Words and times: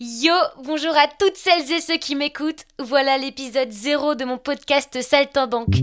Yo, 0.00 0.32
bonjour 0.62 0.96
à 0.96 1.08
toutes 1.08 1.34
celles 1.34 1.72
et 1.72 1.80
ceux 1.80 1.96
qui 1.96 2.14
m'écoutent. 2.14 2.66
Voilà 2.78 3.18
l'épisode 3.18 3.72
0 3.72 4.14
de 4.14 4.24
mon 4.24 4.38
podcast 4.38 5.02
Saltimbanque. 5.02 5.74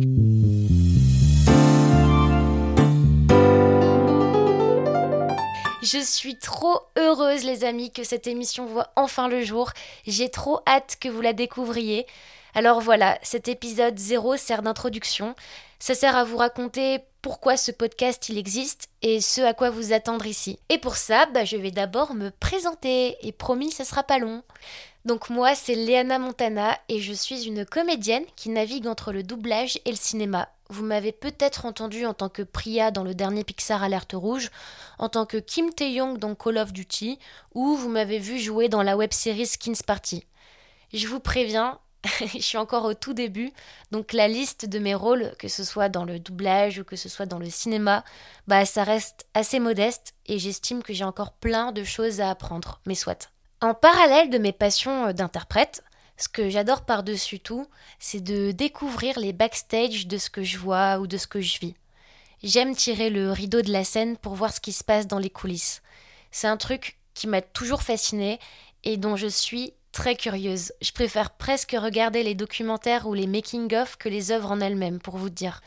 Je 5.85 5.99
suis 5.99 6.39
trop 6.39 6.79
heureuse 6.97 7.43
les 7.43 7.63
amis 7.63 7.91
que 7.91 8.03
cette 8.03 8.25
émission 8.25 8.65
voit 8.65 8.91
enfin 8.95 9.27
le 9.27 9.43
jour. 9.43 9.69
J'ai 10.07 10.29
trop 10.29 10.61
hâte 10.65 10.97
que 10.99 11.09
vous 11.09 11.21
la 11.21 11.31
découvriez. 11.31 12.07
Alors 12.55 12.81
voilà, 12.81 13.19
cet 13.21 13.47
épisode 13.49 13.95
0 13.95 14.35
sert 14.35 14.63
d'introduction. 14.63 15.35
Ça 15.77 15.93
sert 15.93 16.15
à 16.15 16.23
vous 16.23 16.37
raconter 16.37 17.01
pourquoi 17.21 17.55
ce 17.55 17.71
podcast 17.71 18.29
il 18.29 18.39
existe 18.39 18.89
et 19.03 19.21
ce 19.21 19.41
à 19.41 19.53
quoi 19.53 19.69
vous 19.69 19.93
attendre 19.93 20.25
ici. 20.25 20.57
Et 20.69 20.79
pour 20.79 20.95
ça, 20.95 21.27
bah, 21.27 21.45
je 21.45 21.55
vais 21.55 21.69
d'abord 21.69 22.15
me 22.15 22.31
présenter 22.31 23.17
et 23.21 23.31
promis, 23.31 23.71
ça 23.71 23.85
sera 23.85 24.01
pas 24.01 24.17
long. 24.17 24.41
Donc 25.05 25.29
moi, 25.29 25.53
c'est 25.53 25.75
Léana 25.75 26.17
Montana 26.17 26.79
et 26.89 26.99
je 26.99 27.13
suis 27.13 27.45
une 27.45 27.63
comédienne 27.63 28.25
qui 28.35 28.49
navigue 28.49 28.87
entre 28.87 29.11
le 29.11 29.21
doublage 29.21 29.79
et 29.85 29.91
le 29.91 29.97
cinéma. 29.97 30.49
Vous 30.69 30.83
m'avez 30.83 31.11
peut-être 31.11 31.65
entendu 31.65 32.05
en 32.05 32.13
tant 32.13 32.29
que 32.29 32.41
Priya 32.41 32.89
dans 32.89 33.03
le 33.03 33.13
dernier 33.13 33.43
Pixar 33.43 33.83
Alerte 33.83 34.13
Rouge, 34.13 34.49
en 34.97 35.09
tant 35.09 35.25
que 35.25 35.37
Kim 35.37 35.71
Tae-young 35.71 36.17
dans 36.17 36.33
Call 36.33 36.57
of 36.57 36.73
Duty, 36.73 37.19
ou 37.53 37.75
vous 37.75 37.89
m'avez 37.89 38.17
vu 38.17 38.39
jouer 38.39 38.67
dans 38.67 38.81
la 38.81 38.97
web-série 38.97 39.45
Skins 39.45 39.83
Party. 39.85 40.25
Je 40.91 41.07
vous 41.07 41.19
préviens, 41.19 41.79
je 42.19 42.39
suis 42.39 42.57
encore 42.57 42.85
au 42.85 42.95
tout 42.95 43.13
début, 43.13 43.51
donc 43.91 44.11
la 44.11 44.27
liste 44.27 44.65
de 44.65 44.79
mes 44.79 44.95
rôles, 44.95 45.33
que 45.37 45.47
ce 45.47 45.63
soit 45.63 45.89
dans 45.89 46.03
le 46.03 46.19
doublage 46.19 46.79
ou 46.79 46.83
que 46.83 46.95
ce 46.95 47.09
soit 47.09 47.27
dans 47.27 47.39
le 47.39 47.49
cinéma, 47.49 48.03
bah 48.47 48.65
ça 48.65 48.83
reste 48.83 49.27
assez 49.35 49.59
modeste 49.59 50.15
et 50.25 50.39
j'estime 50.39 50.81
que 50.81 50.93
j'ai 50.93 51.03
encore 51.03 51.33
plein 51.33 51.71
de 51.73 51.83
choses 51.83 52.21
à 52.21 52.31
apprendre, 52.31 52.79
mais 52.87 52.95
soit. 52.95 53.29
En 53.61 53.73
parallèle 53.75 54.31
de 54.31 54.37
mes 54.39 54.51
passions 54.51 55.11
d'interprète, 55.13 55.83
ce 56.17 56.29
que 56.29 56.49
j'adore 56.49 56.85
par-dessus 56.85 57.39
tout, 57.39 57.67
c'est 57.99 58.21
de 58.21 58.51
découvrir 58.51 59.19
les 59.19 59.33
backstage 59.33 60.07
de 60.07 60.17
ce 60.17 60.29
que 60.29 60.43
je 60.43 60.57
vois 60.57 60.99
ou 60.99 61.07
de 61.07 61.17
ce 61.17 61.27
que 61.27 61.41
je 61.41 61.59
vis. 61.59 61.75
J'aime 62.43 62.75
tirer 62.75 63.09
le 63.09 63.31
rideau 63.31 63.61
de 63.61 63.71
la 63.71 63.83
scène 63.83 64.17
pour 64.17 64.35
voir 64.35 64.53
ce 64.53 64.59
qui 64.59 64.71
se 64.71 64.83
passe 64.83 65.07
dans 65.07 65.19
les 65.19 65.29
coulisses. 65.29 65.81
C'est 66.31 66.47
un 66.47 66.57
truc 66.57 66.97
qui 67.13 67.27
m'a 67.27 67.41
toujours 67.41 67.81
fasciné 67.81 68.39
et 68.83 68.97
dont 68.97 69.15
je 69.15 69.27
suis 69.27 69.73
très 69.91 70.15
curieuse. 70.15 70.73
Je 70.81 70.91
préfère 70.91 71.31
presque 71.31 71.75
regarder 71.77 72.21
les 72.21 72.35
documentaires 72.35 73.07
ou 73.07 73.13
les 73.13 73.27
making-of 73.27 73.97
que 73.97 74.09
les 74.09 74.31
œuvres 74.31 74.51
en 74.51 74.59
elles-mêmes, 74.59 74.99
pour 74.99 75.17
vous 75.17 75.29
dire. 75.29 75.61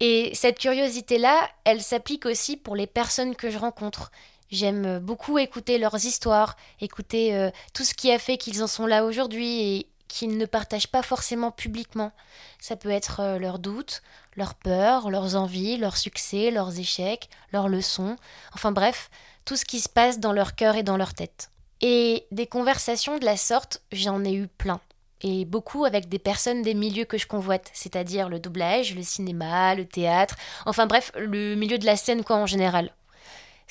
Et 0.00 0.32
cette 0.34 0.58
curiosité-là, 0.58 1.48
elle 1.64 1.82
s'applique 1.82 2.26
aussi 2.26 2.56
pour 2.56 2.74
les 2.74 2.86
personnes 2.86 3.36
que 3.36 3.50
je 3.50 3.58
rencontre. 3.58 4.10
J'aime 4.52 4.98
beaucoup 4.98 5.38
écouter 5.38 5.78
leurs 5.78 6.04
histoires, 6.04 6.56
écouter 6.82 7.34
euh, 7.34 7.50
tout 7.72 7.84
ce 7.84 7.94
qui 7.94 8.12
a 8.12 8.18
fait 8.18 8.36
qu'ils 8.36 8.62
en 8.62 8.66
sont 8.66 8.84
là 8.86 9.06
aujourd'hui 9.06 9.60
et 9.62 9.86
qu'ils 10.08 10.36
ne 10.36 10.44
partagent 10.44 10.88
pas 10.88 11.00
forcément 11.00 11.50
publiquement. 11.50 12.12
Ça 12.60 12.76
peut 12.76 12.90
être 12.90 13.20
euh, 13.20 13.38
leurs 13.38 13.58
doutes, 13.58 14.02
leurs 14.36 14.54
peurs, 14.54 15.08
leurs 15.08 15.36
envies, 15.36 15.78
leurs 15.78 15.96
succès, 15.96 16.50
leurs 16.50 16.78
échecs, 16.78 17.30
leurs 17.50 17.70
leçons, 17.70 18.16
enfin 18.54 18.72
bref, 18.72 19.08
tout 19.46 19.56
ce 19.56 19.64
qui 19.64 19.80
se 19.80 19.88
passe 19.88 20.20
dans 20.20 20.34
leur 20.34 20.54
cœur 20.54 20.76
et 20.76 20.82
dans 20.82 20.98
leur 20.98 21.14
tête. 21.14 21.50
Et 21.80 22.26
des 22.30 22.46
conversations 22.46 23.18
de 23.18 23.24
la 23.24 23.38
sorte, 23.38 23.80
j'en 23.90 24.22
ai 24.22 24.34
eu 24.34 24.48
plein. 24.48 24.80
Et 25.22 25.46
beaucoup 25.46 25.86
avec 25.86 26.10
des 26.10 26.18
personnes 26.18 26.60
des 26.60 26.74
milieux 26.74 27.06
que 27.06 27.16
je 27.16 27.26
convoite, 27.26 27.70
c'est-à-dire 27.72 28.28
le 28.28 28.38
doublage, 28.38 28.94
le 28.94 29.02
cinéma, 29.02 29.74
le 29.74 29.86
théâtre, 29.86 30.36
enfin 30.66 30.86
bref, 30.86 31.10
le 31.16 31.54
milieu 31.54 31.78
de 31.78 31.86
la 31.86 31.96
scène 31.96 32.22
quoi 32.22 32.36
en 32.36 32.46
général. 32.46 32.92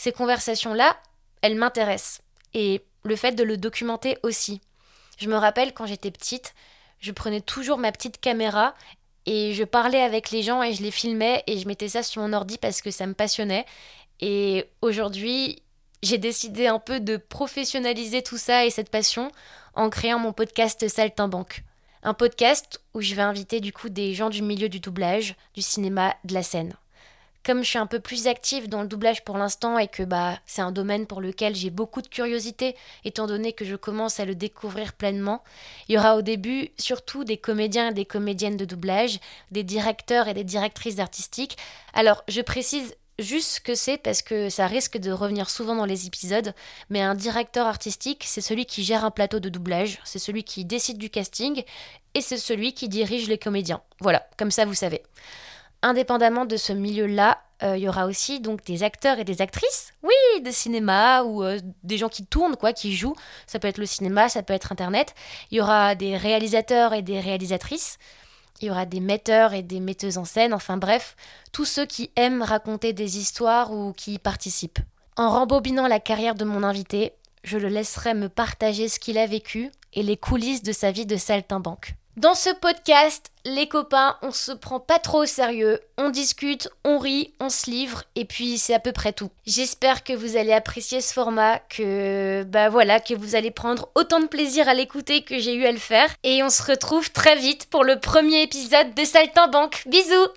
Ces 0.01 0.11
conversations-là, 0.11 0.97
elles 1.43 1.53
m'intéressent. 1.53 2.23
Et 2.55 2.81
le 3.03 3.15
fait 3.15 3.33
de 3.33 3.43
le 3.43 3.55
documenter 3.55 4.17
aussi. 4.23 4.59
Je 5.19 5.29
me 5.29 5.35
rappelle 5.35 5.75
quand 5.75 5.85
j'étais 5.85 6.09
petite, 6.09 6.55
je 6.99 7.11
prenais 7.11 7.39
toujours 7.39 7.77
ma 7.77 7.91
petite 7.91 8.19
caméra 8.19 8.73
et 9.27 9.53
je 9.53 9.63
parlais 9.63 10.01
avec 10.01 10.31
les 10.31 10.41
gens 10.41 10.63
et 10.63 10.73
je 10.73 10.81
les 10.81 10.89
filmais 10.89 11.43
et 11.45 11.59
je 11.59 11.67
mettais 11.67 11.87
ça 11.87 12.01
sur 12.01 12.23
mon 12.23 12.33
ordi 12.33 12.57
parce 12.57 12.81
que 12.81 12.89
ça 12.89 13.05
me 13.05 13.13
passionnait. 13.13 13.67
Et 14.21 14.65
aujourd'hui, 14.81 15.61
j'ai 16.01 16.17
décidé 16.17 16.65
un 16.65 16.79
peu 16.79 16.99
de 16.99 17.17
professionnaliser 17.17 18.23
tout 18.23 18.39
ça 18.39 18.65
et 18.65 18.71
cette 18.71 18.89
passion 18.89 19.31
en 19.75 19.91
créant 19.91 20.17
mon 20.17 20.33
podcast 20.33 20.87
Saltimbanque. 20.87 21.63
Un 22.01 22.15
podcast 22.15 22.81
où 22.95 23.01
je 23.01 23.13
vais 23.13 23.21
inviter 23.21 23.59
du 23.59 23.71
coup 23.71 23.89
des 23.89 24.15
gens 24.15 24.31
du 24.31 24.41
milieu 24.41 24.67
du 24.67 24.79
doublage, 24.79 25.35
du 25.53 25.61
cinéma, 25.61 26.15
de 26.23 26.33
la 26.33 26.41
scène. 26.41 26.73
Comme 27.43 27.63
je 27.63 27.69
suis 27.69 27.79
un 27.79 27.87
peu 27.87 27.99
plus 27.99 28.27
active 28.27 28.69
dans 28.69 28.83
le 28.83 28.87
doublage 28.87 29.23
pour 29.23 29.37
l'instant 29.37 29.79
et 29.79 29.87
que 29.87 30.03
bah 30.03 30.37
c'est 30.45 30.61
un 30.61 30.71
domaine 30.71 31.07
pour 31.07 31.21
lequel 31.21 31.55
j'ai 31.55 31.71
beaucoup 31.71 32.03
de 32.03 32.07
curiosité 32.07 32.75
étant 33.03 33.25
donné 33.25 33.53
que 33.53 33.65
je 33.65 33.75
commence 33.75 34.19
à 34.19 34.25
le 34.25 34.35
découvrir 34.35 34.93
pleinement, 34.93 35.43
il 35.87 35.95
y 35.95 35.97
aura 35.97 36.15
au 36.15 36.21
début 36.21 36.69
surtout 36.77 37.23
des 37.23 37.37
comédiens 37.37 37.89
et 37.89 37.93
des 37.93 38.05
comédiennes 38.05 38.57
de 38.57 38.65
doublage, 38.65 39.19
des 39.49 39.63
directeurs 39.63 40.27
et 40.27 40.35
des 40.35 40.43
directrices 40.43 40.99
artistiques. 40.99 41.57
Alors, 41.93 42.23
je 42.27 42.41
précise 42.41 42.95
juste 43.17 43.49
ce 43.49 43.61
que 43.61 43.75
c'est 43.75 43.97
parce 43.97 44.21
que 44.21 44.49
ça 44.49 44.67
risque 44.67 44.97
de 44.97 45.11
revenir 45.11 45.49
souvent 45.49 45.75
dans 45.75 45.85
les 45.85 46.05
épisodes, 46.07 46.53
mais 46.89 47.01
un 47.01 47.15
directeur 47.15 47.67
artistique, 47.67 48.23
c'est 48.25 48.41
celui 48.41 48.65
qui 48.65 48.83
gère 48.83 49.05
un 49.05 49.11
plateau 49.11 49.39
de 49.39 49.49
doublage, 49.49 49.99
c'est 50.03 50.19
celui 50.19 50.43
qui 50.43 50.65
décide 50.65 50.97
du 50.97 51.09
casting 51.09 51.63
et 52.13 52.21
c'est 52.21 52.37
celui 52.37 52.73
qui 52.73 52.89
dirige 52.89 53.27
les 53.27 53.37
comédiens. 53.37 53.81
Voilà, 53.99 54.27
comme 54.37 54.51
ça 54.51 54.65
vous 54.65 54.73
savez. 54.73 55.01
Indépendamment 55.81 56.45
de 56.45 56.57
ce 56.57 56.73
milieu-là, 56.73 57.41
euh, 57.63 57.77
il 57.77 57.83
y 57.83 57.89
aura 57.89 58.05
aussi 58.05 58.39
donc 58.39 58.63
des 58.65 58.83
acteurs 58.83 59.19
et 59.19 59.23
des 59.23 59.41
actrices, 59.41 59.93
oui, 60.03 60.41
de 60.41 60.51
cinéma 60.51 61.23
ou 61.23 61.43
euh, 61.43 61.59
des 61.83 61.97
gens 61.97 62.09
qui 62.09 62.25
tournent, 62.25 62.55
quoi, 62.55 62.73
qui 62.73 62.95
jouent. 62.95 63.15
Ça 63.47 63.59
peut 63.59 63.67
être 63.67 63.77
le 63.77 63.85
cinéma, 63.85 64.29
ça 64.29 64.43
peut 64.43 64.53
être 64.53 64.71
Internet. 64.71 65.13
Il 65.51 65.57
y 65.57 65.61
aura 65.61 65.95
des 65.95 66.17
réalisateurs 66.17 66.93
et 66.93 67.01
des 67.01 67.19
réalisatrices. 67.19 67.97
Il 68.61 68.67
y 68.67 68.71
aura 68.71 68.85
des 68.85 68.99
metteurs 68.99 69.53
et 69.53 69.63
des 69.63 69.79
metteuses 69.79 70.19
en 70.19 70.25
scène, 70.25 70.53
enfin 70.53 70.77
bref, 70.77 71.15
tous 71.51 71.65
ceux 71.65 71.85
qui 71.85 72.11
aiment 72.15 72.43
raconter 72.43 72.93
des 72.93 73.17
histoires 73.17 73.71
ou 73.71 73.91
qui 73.93 74.13
y 74.13 74.19
participent. 74.19 74.79
En 75.17 75.31
rembobinant 75.31 75.87
la 75.87 75.99
carrière 75.99 76.35
de 76.35 76.45
mon 76.45 76.61
invité, 76.61 77.13
je 77.43 77.57
le 77.57 77.69
laisserai 77.69 78.13
me 78.13 78.29
partager 78.29 78.87
ce 78.87 78.99
qu'il 78.99 79.17
a 79.17 79.25
vécu 79.25 79.71
et 79.93 80.03
les 80.03 80.17
coulisses 80.17 80.63
de 80.63 80.71
sa 80.71 80.91
vie 80.91 81.07
de 81.07 81.17
saltimbanque. 81.17 81.95
Dans 82.17 82.35
ce 82.35 82.49
podcast, 82.49 83.31
les 83.45 83.69
copains, 83.69 84.17
on 84.21 84.33
se 84.33 84.51
prend 84.51 84.81
pas 84.81 84.99
trop 84.99 85.23
au 85.23 85.25
sérieux, 85.25 85.79
on 85.97 86.09
discute, 86.09 86.67
on 86.83 86.99
rit, 86.99 87.33
on 87.39 87.49
se 87.49 87.71
livre, 87.71 88.03
et 88.15 88.25
puis 88.25 88.57
c'est 88.57 88.73
à 88.73 88.79
peu 88.79 88.91
près 88.91 89.13
tout. 89.13 89.31
J'espère 89.45 90.03
que 90.03 90.11
vous 90.11 90.35
allez 90.35 90.51
apprécier 90.51 90.99
ce 90.99 91.13
format, 91.13 91.59
que 91.59 92.43
bah 92.43 92.67
voilà, 92.67 92.99
que 92.99 93.13
vous 93.13 93.35
allez 93.35 93.49
prendre 93.49 93.87
autant 93.95 94.19
de 94.19 94.27
plaisir 94.27 94.67
à 94.67 94.73
l'écouter 94.73 95.23
que 95.23 95.39
j'ai 95.39 95.53
eu 95.53 95.65
à 95.65 95.71
le 95.71 95.77
faire, 95.77 96.13
et 96.23 96.43
on 96.43 96.49
se 96.49 96.63
retrouve 96.63 97.11
très 97.11 97.37
vite 97.37 97.67
pour 97.69 97.85
le 97.85 97.97
premier 97.97 98.41
épisode 98.41 98.93
de 98.93 99.05
Saltimbanque. 99.05 99.83
Bisous 99.85 100.27